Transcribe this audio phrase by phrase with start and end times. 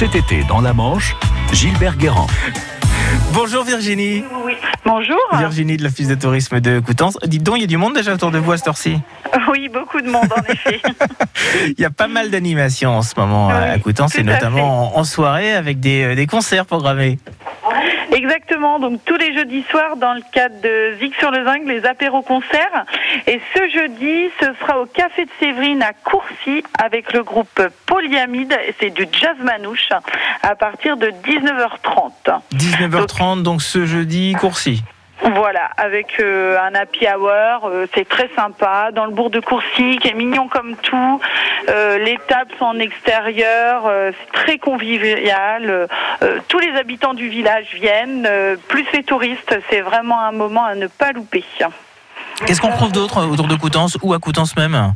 [0.00, 1.14] Cet été, dans la Manche,
[1.52, 2.26] Gilbert Guérand.
[3.34, 4.24] Bonjour Virginie.
[4.46, 4.54] Oui.
[4.86, 5.18] Bonjour.
[5.34, 7.18] Virginie de l'Office de tourisme de Coutances.
[7.26, 8.98] Dites donc, il y a du monde déjà autour de vous à cette heure-ci
[9.50, 10.80] Oui, beaucoup de monde en effet.
[11.76, 15.00] Il y a pas mal d'animations en ce moment Oui, à Coutances et notamment en,
[15.00, 17.18] en soirée avec des, euh, des concerts programmés.
[18.60, 22.20] Donc tous les jeudis soirs, dans le cadre de Zig sur le Zinc, les apéros
[22.20, 22.84] concerts.
[23.26, 28.54] Et ce jeudi, ce sera au Café de Séverine à Courcy avec le groupe Polyamide.
[28.78, 29.88] C'est du jazz manouche
[30.42, 32.40] à partir de 19h30.
[32.52, 34.82] 19h30, donc ce jeudi, Courcy.
[35.22, 39.98] Voilà, avec euh, un happy hour, euh, c'est très sympa, dans le bourg de Courcy,
[39.98, 41.20] qui est mignon comme tout.
[41.68, 45.88] Euh, les tables sont en extérieur, euh, c'est très convivial.
[46.48, 48.28] Tous les habitants du village viennent,
[48.68, 51.44] plus les touristes, c'est vraiment un moment à ne pas louper.
[52.46, 54.94] Qu'est-ce qu'on trouve d'autre autour de Coutances ou à Coutances même?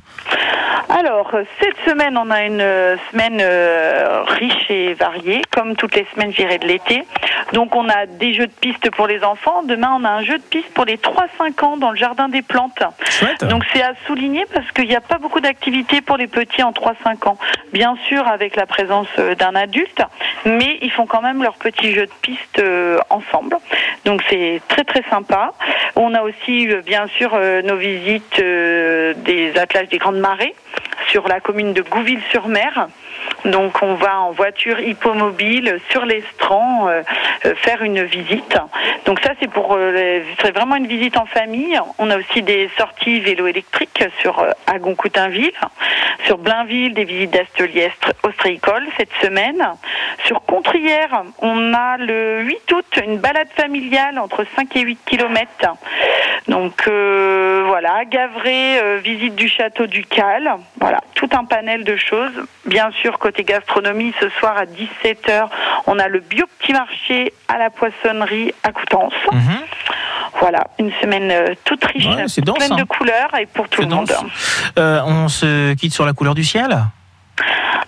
[0.88, 1.30] Alors,
[1.60, 6.32] cette semaine, on a une euh, semaine euh, riche et variée, comme toutes les semaines,
[6.32, 7.04] j'irai de l'été.
[7.52, 9.62] Donc, on a des jeux de piste pour les enfants.
[9.62, 12.42] Demain, on a un jeu de piste pour les 3-5 ans dans le jardin des
[12.42, 12.82] plantes.
[13.08, 13.44] Chouette.
[13.44, 16.72] Donc, c'est à souligner parce qu'il n'y a pas beaucoup d'activités pour les petits en
[16.72, 17.38] 3-5 ans.
[17.72, 20.02] Bien sûr, avec la présence euh, d'un adulte,
[20.44, 23.56] mais ils font quand même leur petit jeu de piste euh, ensemble.
[24.04, 25.52] Donc, c'est très, très sympa.
[25.96, 28.40] On a aussi, euh, bien sûr, nos visites
[29.12, 30.54] des attelages des Grandes Marées
[31.10, 32.88] sur la commune de Gouville-sur-Mer.
[33.44, 37.02] Donc on va en voiture hippomobile sur l'estran euh,
[37.44, 38.58] euh, faire une visite.
[39.06, 41.78] Donc ça c'est pour euh, c'est vraiment une visite en famille.
[41.98, 45.52] On a aussi des sorties vélo électriques sur euh, Agon-Coutainville,
[46.26, 49.62] sur Blainville des visites d'ateliers ostréicoles cette semaine.
[50.24, 55.74] Sur Contrière, on a le 8 août une balade familiale entre 5 et 8 kilomètres.
[56.48, 57.43] Donc euh,
[57.74, 60.48] voilà, à Gavray, euh, visite du château du Cal.
[60.78, 62.30] Voilà, tout un panel de choses.
[62.66, 65.48] Bien sûr, côté gastronomie, ce soir à 17h,
[65.88, 69.12] on a le bio petit marché à la poissonnerie à Coutances.
[69.32, 69.58] Mhm.
[70.38, 72.76] Voilà, une semaine euh, toute riche, Ouais, c'est dense, pleine hein.
[72.76, 74.12] de couleurs et pour tout le monde.
[74.78, 76.78] Euh, on se quitte sur la couleur du ciel?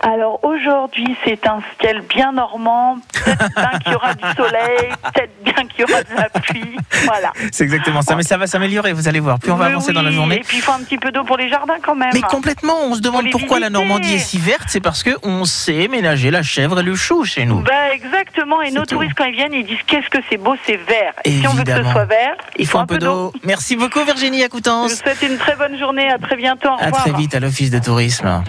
[0.01, 2.97] Alors aujourd'hui, c'est un ciel bien normand.
[3.13, 5.36] Peut-être qu'il y aura du soleil, peut-être
[5.77, 6.77] qu'il y aura de la pluie.
[7.05, 7.31] Voilà.
[7.51, 9.39] C'est exactement ça, mais ça va s'améliorer, vous allez voir.
[9.39, 10.37] Plus on va Mais avancer dans la journée.
[10.37, 12.09] Et puis il faut un petit peu d'eau pour les jardins quand même.
[12.13, 13.67] Mais complètement, on se demande pourquoi la.
[13.69, 17.45] Normandie est si verte, c'est parce qu'on sait ménager la chèvre et le chou chez
[17.45, 17.61] nous.
[17.61, 18.95] Bah exactement, et nos tout.
[18.95, 21.13] touristes quand ils viennent, ils disent qu'est-ce que c'est beau, c'est vert.
[21.25, 23.33] Et si on veut que ce soit vert, il, faut un peu d'eau.
[23.43, 26.81] Merci beaucoup Virginie à Je vous souhaite une très bonne journée, à très bientôt, au
[26.81, 27.03] À revoir.
[27.03, 28.43] très vite à l'Office de tourisme.